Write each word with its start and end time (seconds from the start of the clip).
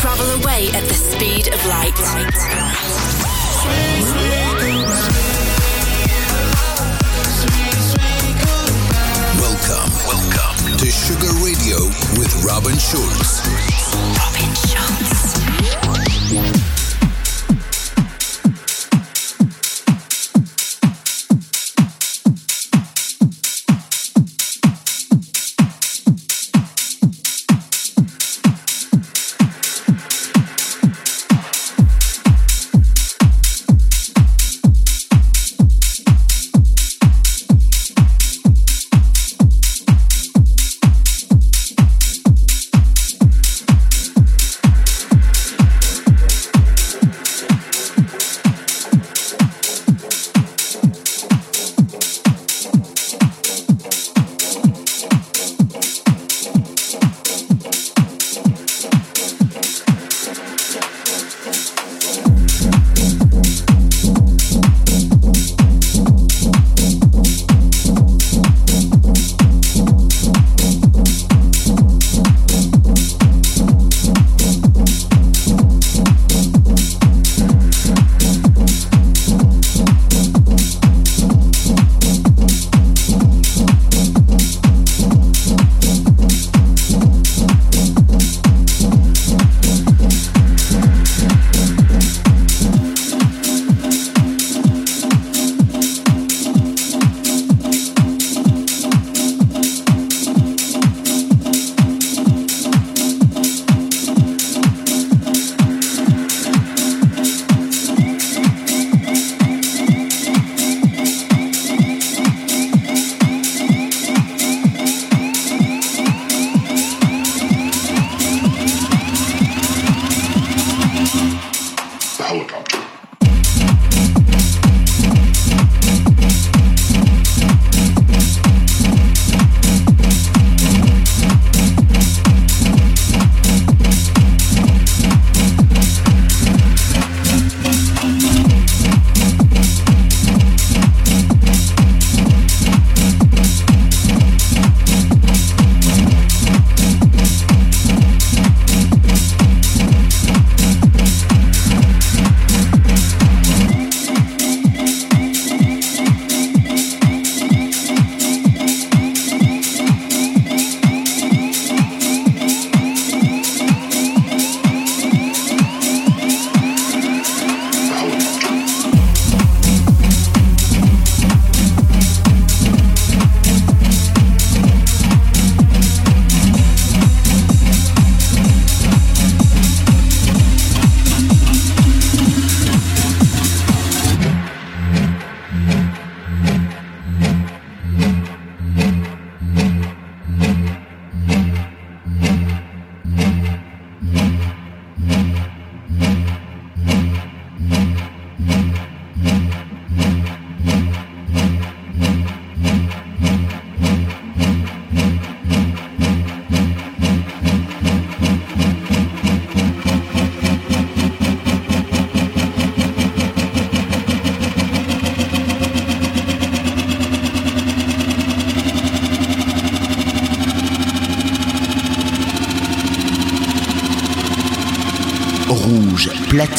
Travel 0.00 0.42
away 0.42 0.68
at 0.72 0.82
the 0.88 0.94
speed 0.94 1.52
of 1.52 1.66
light. 1.66 1.94
Welcome, 9.36 9.92
welcome 10.06 10.78
to 10.78 10.86
Sugar 10.90 11.32
Radio 11.44 11.84
with 12.18 12.32
Robin 12.42 12.78
Schulz. 12.78 13.42
Robin 14.16 14.54
Schulz. 14.54 15.19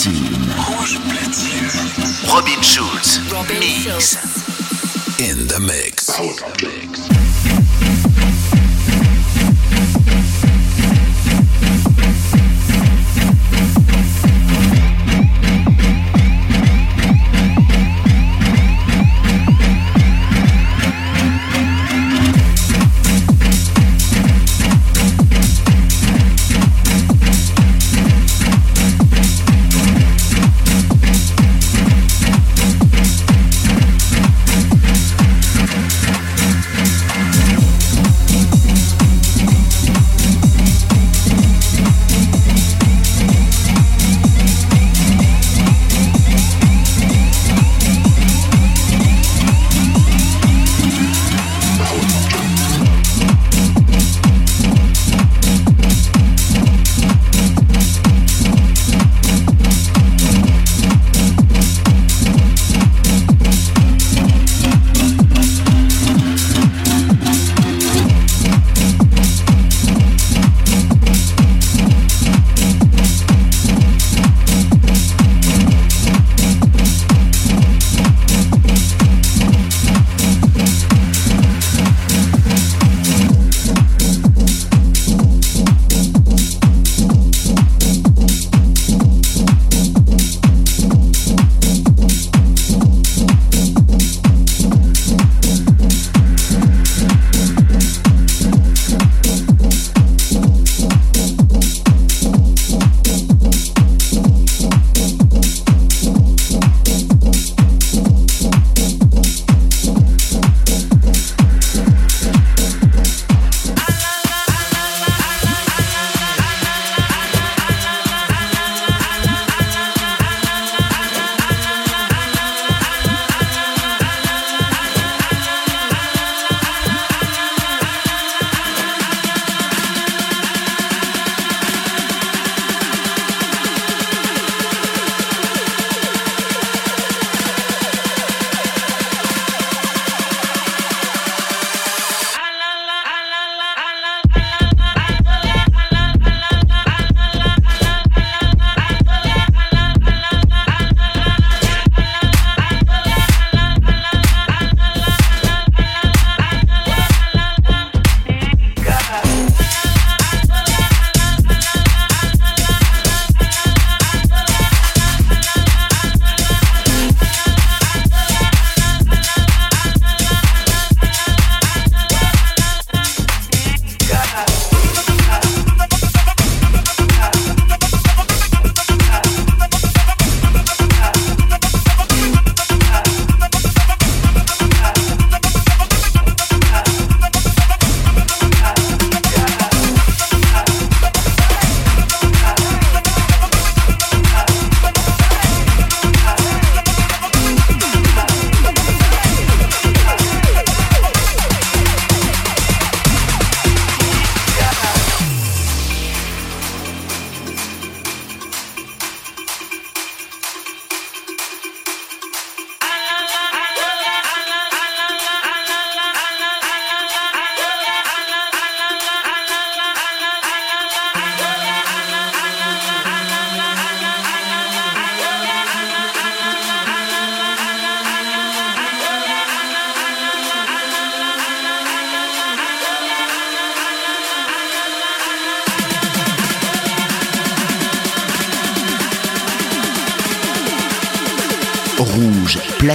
Party. 0.03 0.30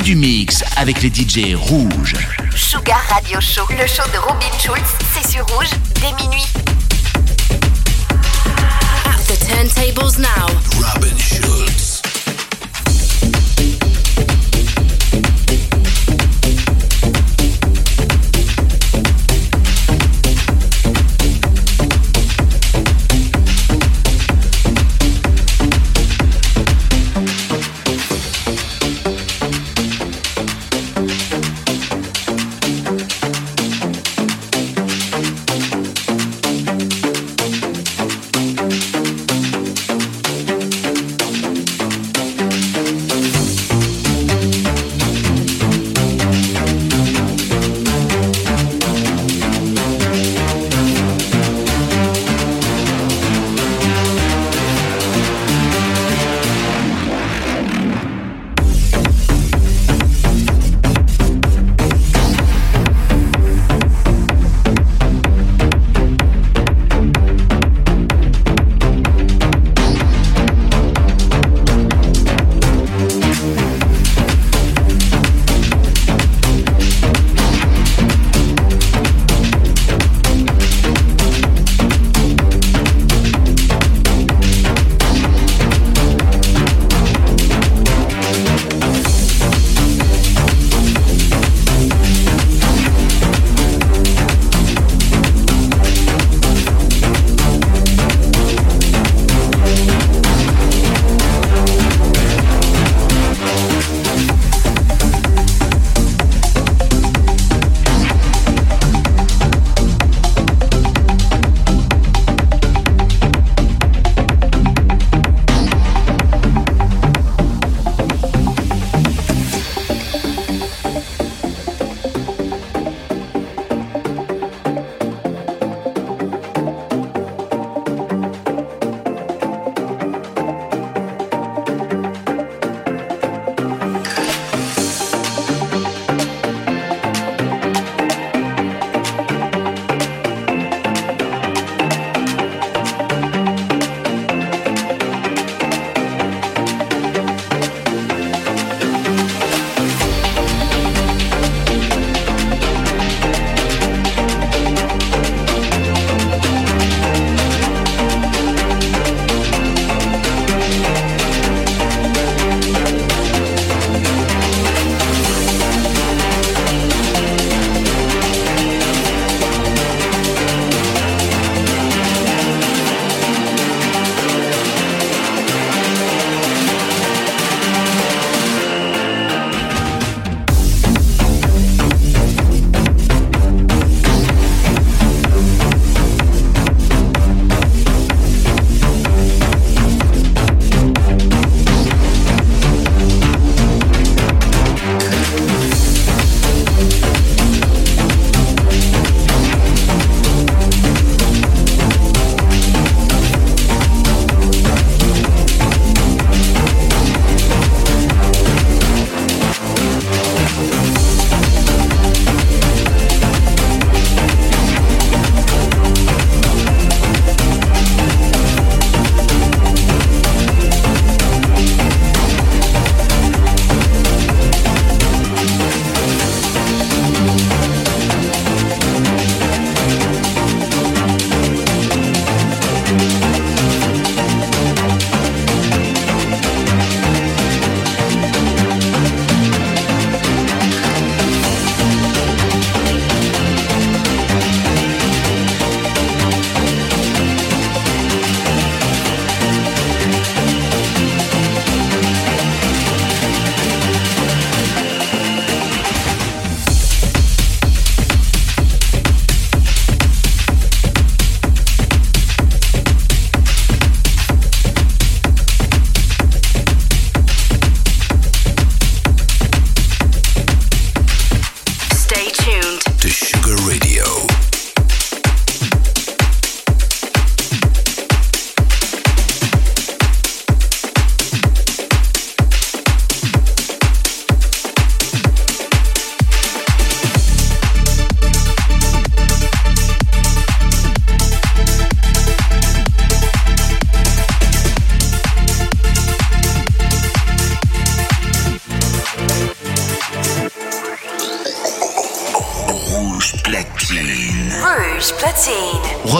Du 0.00 0.14
mix 0.14 0.62
avec 0.76 1.02
les 1.02 1.08
DJ 1.08 1.54
rouges. 1.54 2.14
Sugar 2.54 3.00
Radio 3.08 3.40
Show, 3.40 3.62
le 3.70 3.86
show 3.86 4.02
de 4.12 4.18
Robin 4.18 4.58
Schulz, 4.58 4.88
c'est 5.12 5.30
sur 5.30 5.44
rouge 5.46 5.70
dès 5.94 6.12
minuit. 6.22 6.46
At 9.04 9.18
the 9.26 9.38
turntables 9.46 10.18
now. 10.18 10.46
Robin 10.80 11.16
Schulz. 11.18 11.47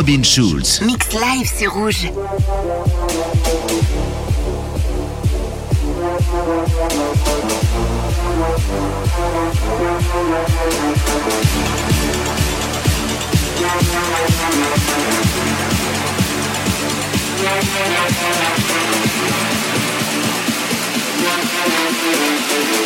Robin 0.08 0.24
Schulz. 0.24 0.80
Mix 0.80 1.12
live 1.12 1.46
sur 1.46 1.70
Rouge. 1.74 2.10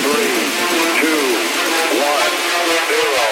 Three, 0.03 0.35
two, 0.99 1.23
one, 2.03 2.33
zero. 2.91 3.32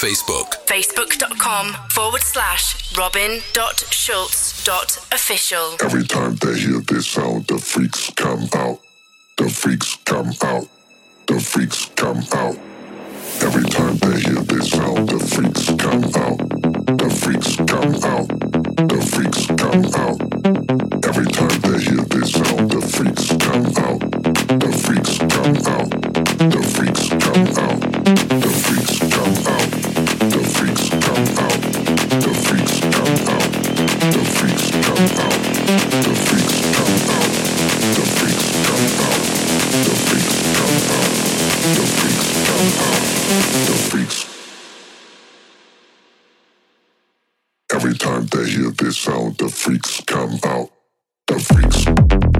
Facebook. 0.00 0.56
Facebook.com 0.64 1.76
forward 1.90 2.22
slash 2.22 2.96
robin.schultz.official. 2.96 5.76
Every 5.84 6.04
time 6.04 6.36
they 6.36 6.58
hear 6.58 6.80
this 6.80 7.06
sound, 7.06 7.46
the 7.48 7.58
freaks 7.58 8.08
come 8.16 8.48
out. 8.54 8.78
The 9.36 9.50
freaks 9.50 9.96
come 10.06 10.32
out. 10.42 10.66
The 11.26 11.38
freaks 11.38 11.90
come 11.96 12.24
out. 12.32 12.56
Every 13.42 13.64
time 13.68 13.98
they 13.98 14.20
hear 14.20 14.40
this 14.40 14.70
sound, 14.70 15.10
the 15.10 15.18
freaks 15.20 15.66
come 15.76 16.04
out. 16.16 16.38
The 16.96 17.10
freaks 17.20 17.56
come 17.68 17.94
out. 18.08 18.28
The 18.88 19.00
freaks 19.12 19.48
come 19.60 19.84
out. 20.00 20.16
Every 21.04 21.26
time 21.28 21.60
they 21.60 21.76
hear 21.84 22.00
this 22.08 22.32
sound, 22.32 22.70
the 22.70 22.80
freaks 22.80 23.28
come 23.36 23.66
out. 23.84 24.00
The 24.64 24.72
freaks 24.80 25.18
come 25.18 25.56
out. 25.68 25.90
The 26.48 26.62
freaks 26.72 27.04
come 27.20 27.44
out. 27.60 27.80
The 28.40 28.48
freaks 28.64 28.96
come 28.98 29.28
out. 29.34 29.39
Every 47.72 47.94
time 47.96 48.26
they 48.26 48.50
hear 48.50 48.70
this 48.72 48.98
sound, 48.98 49.38
the 49.38 49.48
freaks 49.48 50.02
come 50.06 50.38
out. 50.44 50.70
The 51.28 51.38
freaks. 51.38 52.39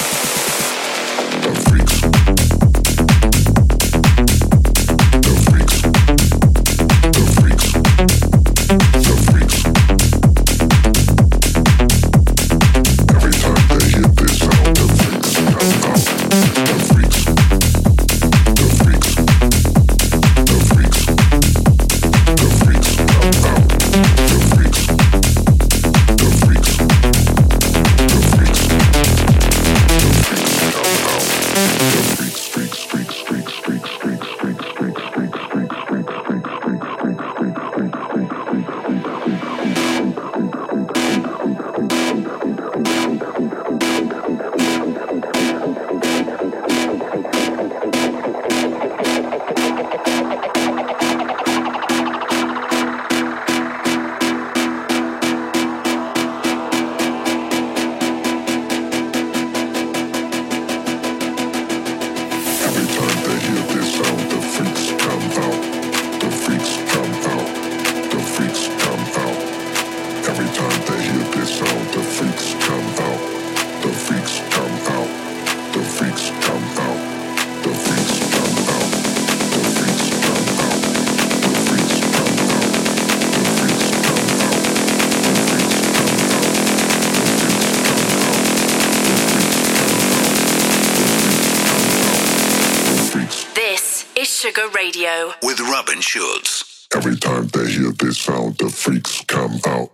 Sugar 94.53 94.69
Radio 94.75 95.31
with 95.43 95.61
Robin 95.61 96.01
Schulz. 96.01 96.85
Every 96.93 97.15
time 97.15 97.47
they 97.47 97.71
hear 97.71 97.91
this 97.91 98.17
sound, 98.17 98.57
the 98.57 98.67
freaks 98.67 99.23
come 99.25 99.61
out. 99.65 99.91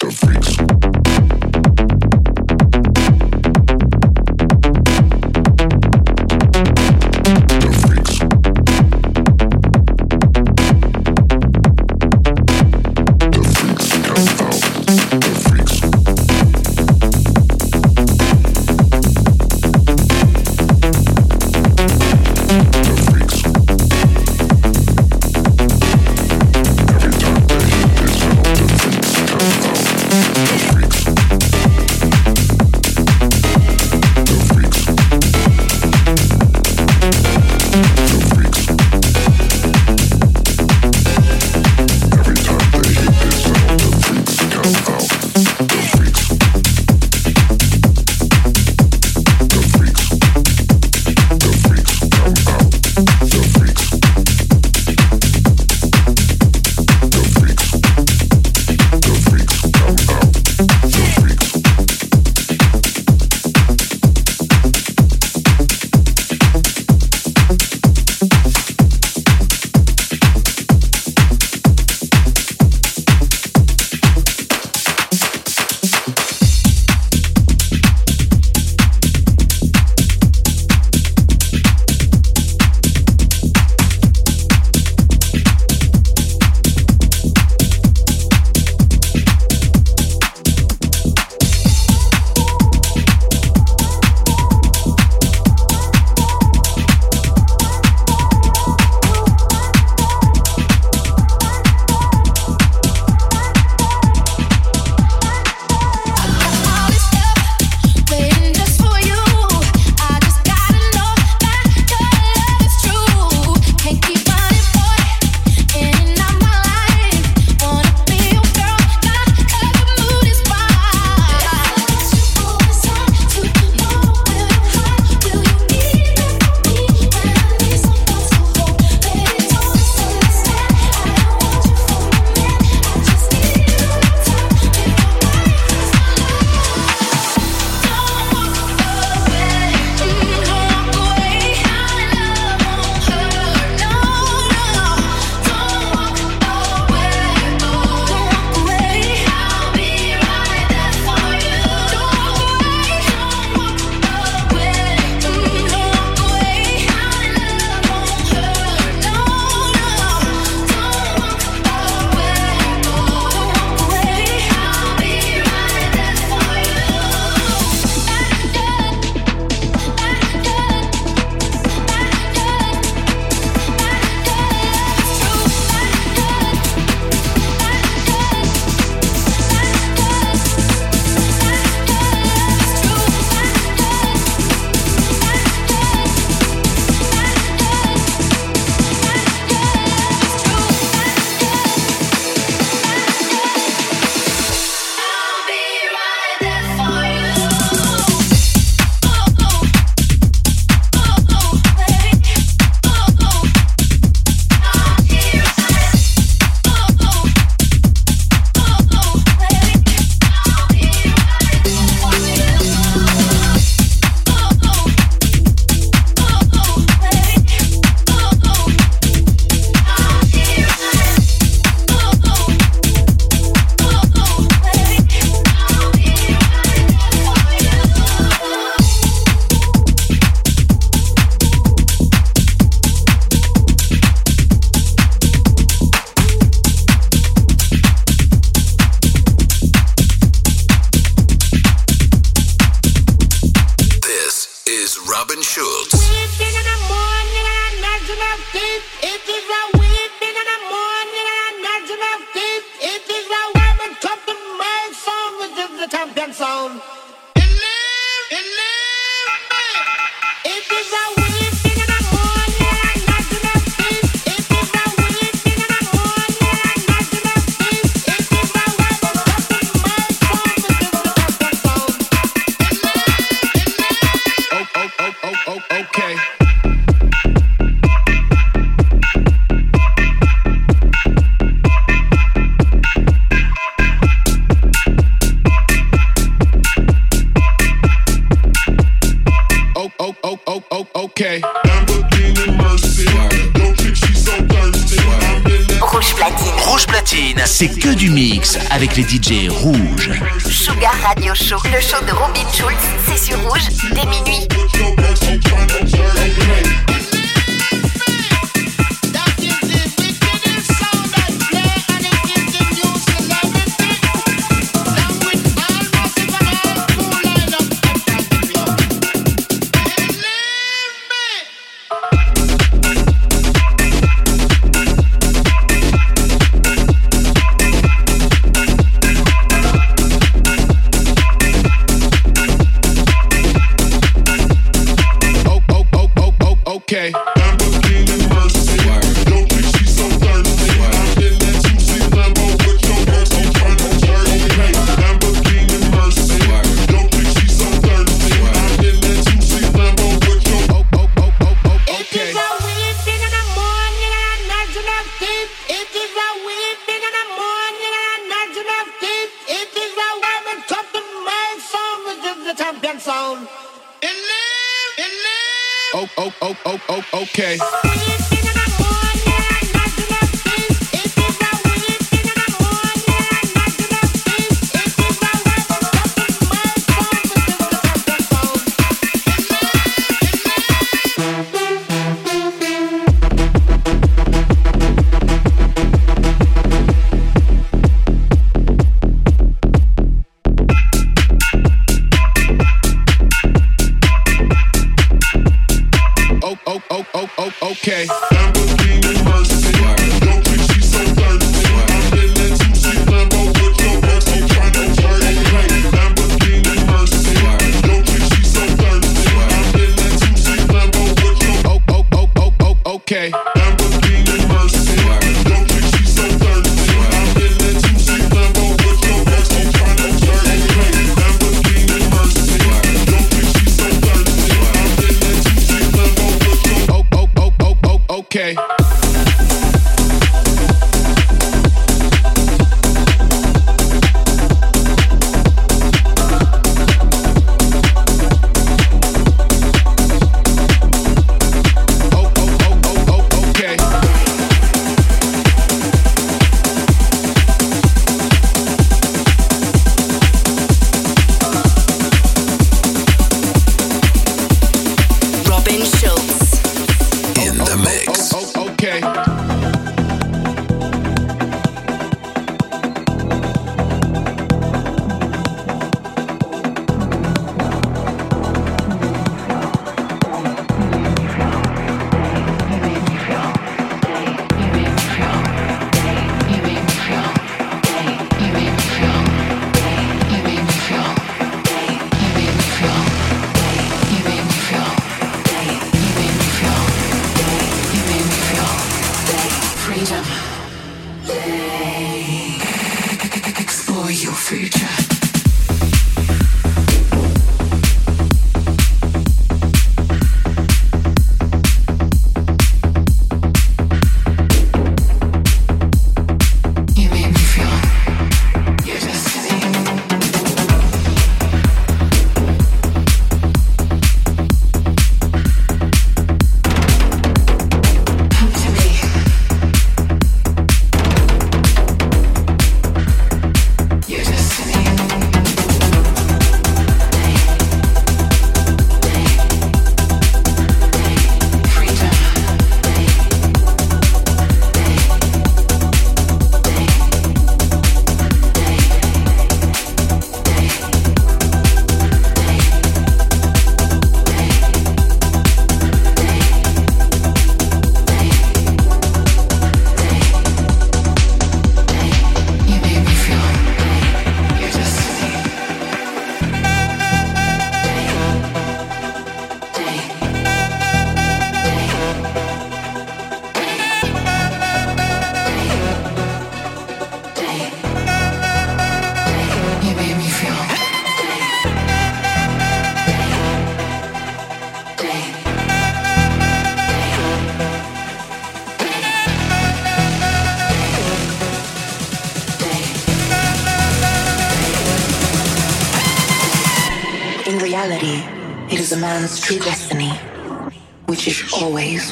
The 0.00 0.10
freaks. 0.10 0.91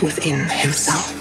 Within 0.02 0.38
himself. 0.48 1.14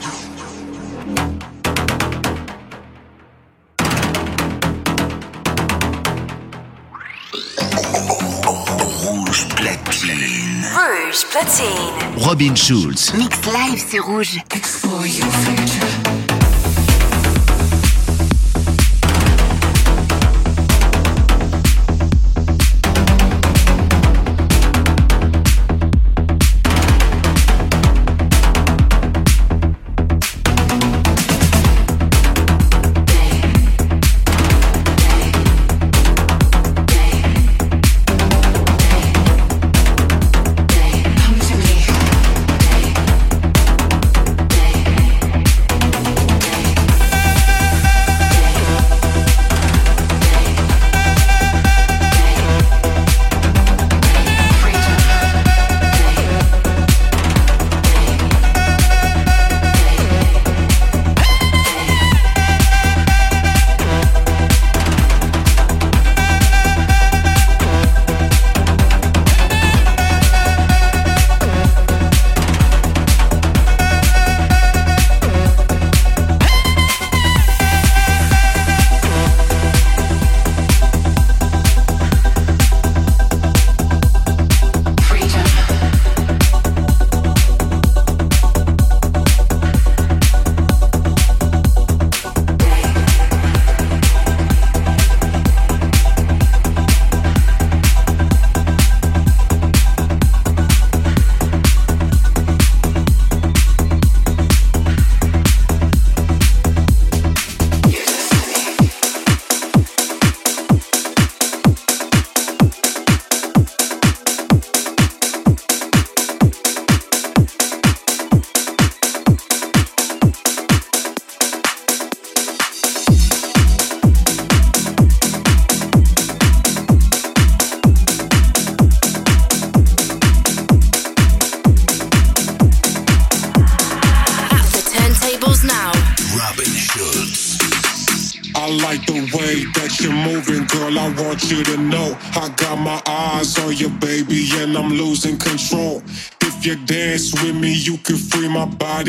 Rouge 9.05 9.45
platine. 9.55 10.65
Rouge 10.73 11.25
platine. 11.31 12.23
Robin 12.25 12.55
Schulz. 12.55 13.13
Mix 13.13 13.45
live, 13.45 13.83
c'est 13.87 13.99
rouge. 13.99 14.37
Explore 14.53 15.05
your 15.05 15.27
future. 15.43 16.28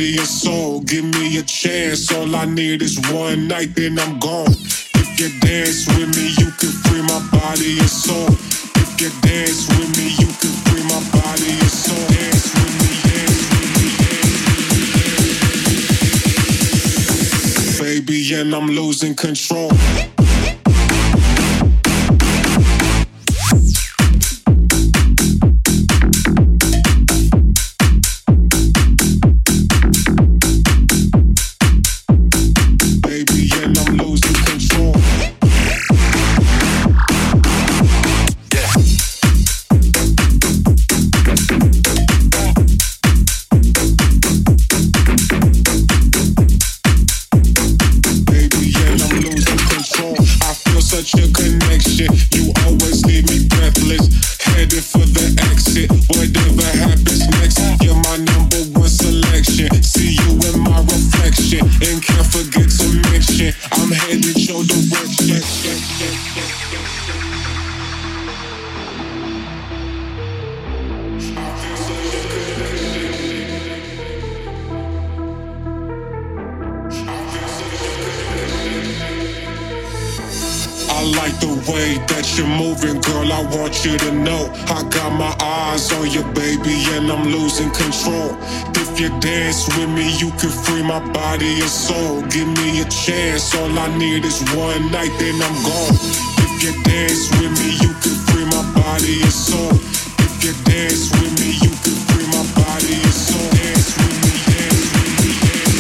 Body 0.01 0.17
and 0.17 0.27
soul. 0.27 0.81
Give 0.81 1.05
me 1.05 1.39
a 1.39 1.43
chance, 1.43 2.11
all 2.13 2.35
I 2.35 2.47
need 2.47 2.81
is 2.81 2.99
one 3.13 3.49
night, 3.49 3.75
then 3.75 3.99
I'm 3.99 4.19
gone. 4.19 4.50
Need 94.01 94.25
is 94.25 94.41
one 94.57 94.91
night, 94.91 95.13
then 95.19 95.37
I'm 95.43 95.57
gone. 95.63 95.97
If 96.45 96.63
you 96.65 96.73
dance 96.85 97.31
with 97.37 97.53
me, 97.61 97.69
you 97.85 97.93
can 98.03 98.17
free 98.29 98.47
my 98.47 98.63
body 98.75 99.21
and 99.23 99.33
soul. 99.33 99.73
If 100.25 100.33
you 100.45 100.53
dance 100.65 101.11
with 101.13 101.33
me, 101.41 101.51
you 101.65 101.71
can 101.85 101.97
free 102.09 102.27
my 102.35 102.45
body 102.57 102.95
and 102.95 103.13
soul. 103.13 103.51
Dance 103.61 103.91
with 104.01 104.17
me, 104.25 104.33
dance 104.49 104.85
with 104.97 105.15
me, 105.23 105.33
dance 105.45 105.75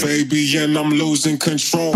with 0.00 0.04
me. 0.04 0.24
Baby, 0.24 0.40
and 0.58 0.76
I'm 0.78 0.90
losing 0.90 1.38
control. 1.38 1.94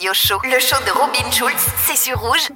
Le 0.00 0.12
show 0.60 0.76
de 0.86 0.92
Robin 0.92 1.28
Schulz, 1.32 1.66
c'est 1.84 1.96
sur 1.96 2.20
rouge 2.20 2.50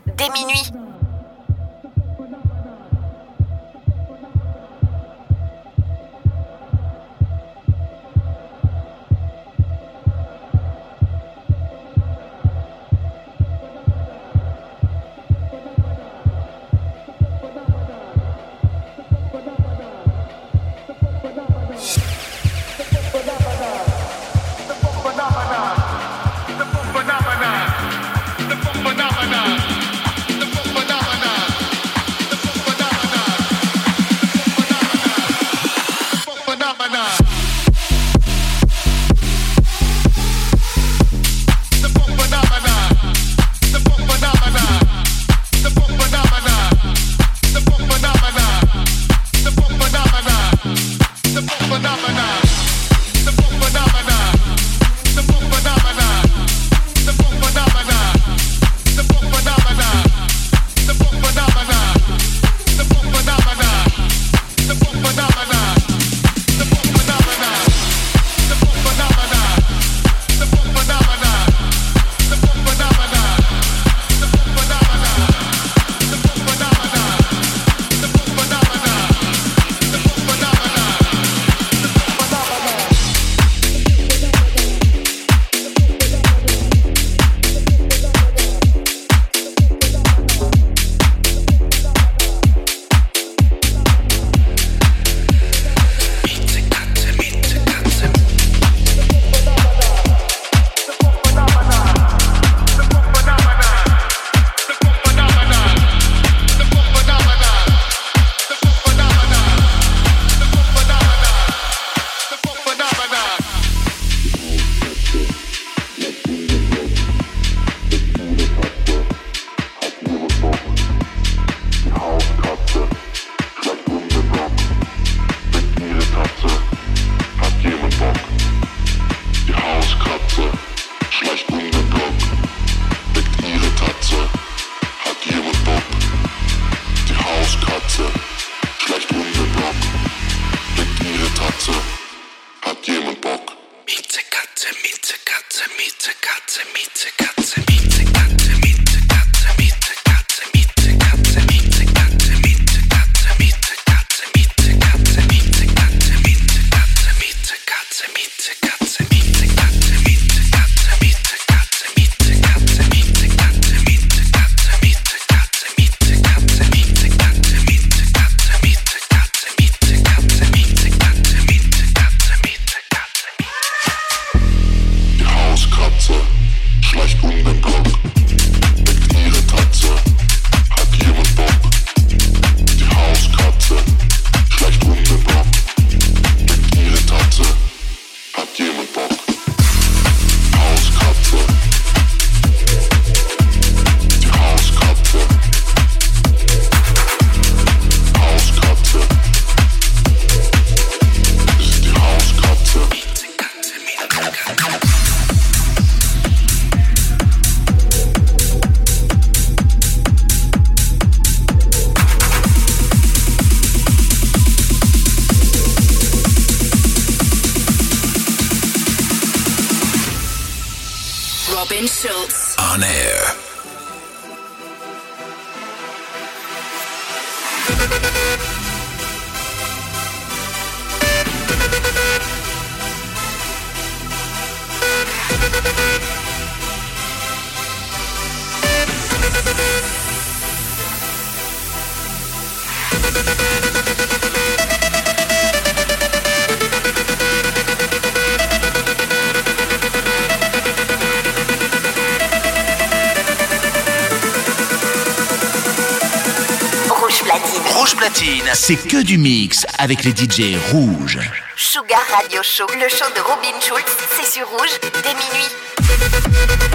c'est 258.54 258.76
que 258.76 259.02
du 259.02 259.18
mix 259.18 259.66
avec 259.78 260.04
les 260.04 260.12
DJ 260.12 260.56
rouges. 260.70 261.18
Sugar 261.56 262.04
Radio 262.12 262.40
Show, 262.42 262.66
le 262.74 262.88
show 262.88 263.10
de 263.16 263.20
Robin 263.20 263.58
Schulz, 263.60 263.82
c'est 264.16 264.30
sur 264.30 264.48
rouge 264.48 264.78
dès 265.02 265.14
minuit. 265.14 266.72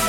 you. 0.00 0.05